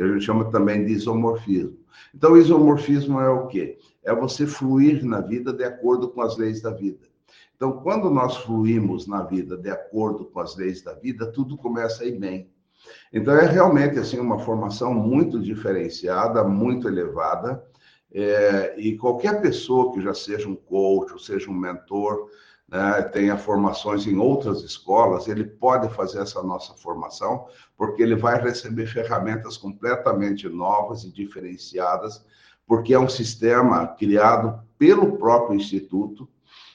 que 0.00 0.06
a 0.06 0.12
gente 0.12 0.24
chama 0.24 0.50
também 0.50 0.86
de 0.86 0.92
isomorfismo. 0.92 1.76
Então, 2.14 2.34
isomorfismo 2.36 3.20
é 3.20 3.28
o 3.28 3.46
quê? 3.48 3.76
É 4.02 4.14
você 4.14 4.46
fluir 4.46 5.04
na 5.04 5.20
vida 5.20 5.52
de 5.52 5.62
acordo 5.62 6.08
com 6.08 6.22
as 6.22 6.38
leis 6.38 6.62
da 6.62 6.70
vida. 6.70 7.06
Então, 7.54 7.72
quando 7.82 8.08
nós 8.08 8.38
fluímos 8.38 9.06
na 9.06 9.22
vida 9.22 9.56
de 9.56 9.68
acordo 9.68 10.24
com 10.24 10.40
as 10.40 10.56
leis 10.56 10.80
da 10.80 10.94
vida, 10.94 11.26
tudo 11.30 11.56
começa 11.58 12.02
a 12.02 12.06
ir 12.06 12.18
bem. 12.18 12.48
Então 13.12 13.34
é 13.34 13.44
realmente 13.44 13.98
assim 13.98 14.18
uma 14.18 14.38
formação 14.38 14.94
muito 14.94 15.38
diferenciada, 15.38 16.42
muito 16.42 16.88
elevada 16.88 17.62
É, 18.12 18.74
e 18.76 18.96
qualquer 18.98 19.40
pessoa 19.40 19.92
que 19.92 20.00
já 20.00 20.12
seja 20.12 20.48
um 20.48 20.56
coach, 20.56 21.12
ou 21.12 21.18
seja 21.18 21.48
um 21.48 21.54
mentor, 21.54 22.28
né, 22.70 23.02
tenha 23.02 23.36
formações 23.36 24.06
em 24.06 24.16
outras 24.16 24.62
escolas, 24.62 25.26
ele 25.26 25.44
pode 25.44 25.92
fazer 25.92 26.20
essa 26.20 26.42
nossa 26.42 26.72
formação, 26.74 27.46
porque 27.76 28.02
ele 28.02 28.14
vai 28.14 28.40
receber 28.40 28.86
ferramentas 28.86 29.56
completamente 29.56 30.48
novas 30.48 31.02
e 31.02 31.10
diferenciadas, 31.10 32.24
porque 32.66 32.94
é 32.94 32.98
um 32.98 33.08
sistema 33.08 33.88
criado 33.88 34.62
pelo 34.78 35.18
próprio 35.18 35.56
Instituto, 35.56 36.28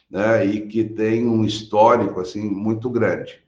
né, 0.09 0.45
e 0.45 0.67
que 0.67 0.83
tem 0.83 1.27
um 1.27 1.45
histórico 1.45 2.19
assim 2.19 2.49
muito 2.49 2.89
grande. 2.89 3.43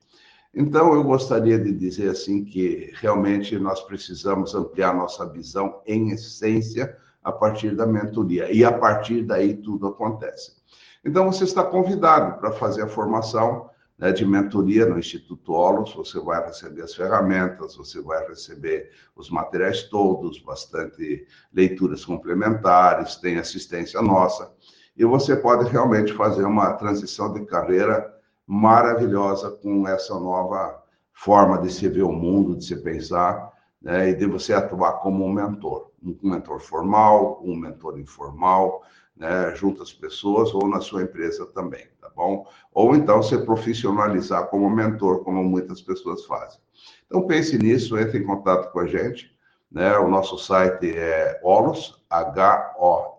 Então, 0.56 0.94
eu 0.94 1.04
gostaria 1.04 1.60
de 1.60 1.72
dizer 1.72 2.10
assim 2.10 2.44
que 2.44 2.92
realmente 2.96 3.60
nós 3.60 3.82
precisamos 3.82 4.56
ampliar 4.56 4.96
nossa 4.96 5.28
visão 5.30 5.82
em 5.86 6.10
essência 6.12 6.98
a 7.24 7.32
partir 7.32 7.76
da 7.76 7.86
mentoria 7.86 8.52
e 8.52 8.64
a 8.64 8.72
partir 8.72 9.24
daí 9.24 9.56
tudo 9.56 9.88
acontece. 9.88 10.58
Então, 11.04 11.32
você 11.32 11.44
está 11.44 11.64
convidado 11.64 12.40
para 12.40 12.52
fazer 12.52 12.84
a 12.84 12.88
formação 12.88 13.70
né, 13.98 14.12
de 14.12 14.26
mentoria 14.26 14.86
no 14.86 15.00
Instituto 15.00 15.54
Olos. 15.54 15.94
Você 15.96 16.20
vai 16.20 16.46
receber 16.46 16.84
as 16.84 16.94
ferramentas, 16.94 17.76
você 17.76 18.02
vai 18.02 18.28
receber 18.28 18.92
os 19.16 19.30
materiais 19.30 19.84
todos, 19.84 20.40
bastante 20.40 21.26
leituras 21.54 22.06
complementares, 22.06 23.16
tem 23.16 23.38
assistência 23.38 24.02
nossa. 24.02 24.52
E 24.96 25.06
você 25.06 25.36
pode 25.36 25.70
realmente 25.70 26.14
fazer 26.14 26.44
uma 26.44 26.74
transição 26.74 27.34
de 27.34 27.46
carreira 27.46 28.14
maravilhosa 28.46 29.52
com 29.52 29.88
essa 29.88 30.20
nova 30.20 30.84
forma 31.14 31.60
de 31.60 31.72
se 31.72 31.88
ver 31.88 32.04
o 32.04 32.12
mundo, 32.12 32.56
de 32.56 32.66
se 32.66 32.76
pensar, 32.78 33.52
né, 33.82 34.10
e 34.10 34.16
de 34.16 34.26
você 34.26 34.54
atuar 34.54 34.94
como 35.00 35.26
um 35.26 35.32
mentor, 35.32 35.92
um 36.02 36.16
mentor 36.22 36.60
formal, 36.60 37.42
um 37.44 37.56
mentor 37.56 38.00
informal, 38.00 38.84
né, 39.16 39.56
junto 39.56 39.82
às 39.82 39.92
pessoas 39.92 40.54
ou 40.54 40.68
na 40.68 40.80
sua 40.80 41.02
empresa 41.04 41.46
também, 41.48 41.88
tá 42.00 42.10
bom? 42.16 42.46
Ou 42.74 42.96
então 42.96 43.24
se 43.24 43.38
profissionalizar 43.40 44.48
como 44.48 44.70
mentor, 44.70 45.24
como 45.24 45.44
muitas 45.44 45.82
pessoas 45.82 46.26
fazem. 46.26 46.60
Então 47.06 47.26
pense 47.26 47.58
nisso, 47.58 47.98
entre 47.98 48.20
em 48.20 48.26
contato 48.26 48.72
com 48.72 48.80
a 48.80 48.86
gente, 48.86 49.36
né? 49.72 49.98
O 49.98 50.08
nosso 50.08 50.38
site 50.38 50.96
é 50.96 51.40
holos, 51.44 52.00
H-O-L-O-S, 52.10 53.14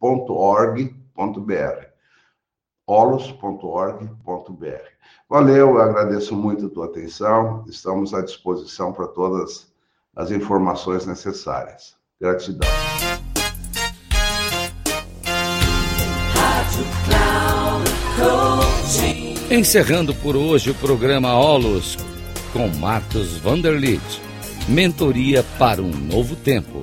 .org.br 0.00 0.88
holos.org.br. 2.88 4.08
Valeu, 5.28 5.78
agradeço 5.78 6.34
muito 6.34 6.66
a 6.66 6.70
tua 6.70 6.86
atenção. 6.86 7.62
Estamos 7.68 8.14
à 8.14 8.22
disposição 8.22 8.94
para 8.94 9.06
todas 9.08 9.67
as 10.18 10.32
informações 10.32 11.06
necessárias. 11.06 11.94
Gratidão. 12.20 12.68
Encerrando 19.48 20.12
por 20.16 20.36
hoje 20.36 20.70
o 20.70 20.74
programa 20.74 21.34
Olos 21.34 21.96
com 22.52 22.66
Marcos 22.68 23.36
Vanderlit. 23.38 24.02
Mentoria 24.68 25.44
para 25.56 25.80
um 25.80 25.90
novo 25.90 26.34
tempo. 26.34 26.82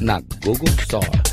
na 0.00 0.20
Google 0.44 0.72
Store. 0.84 1.25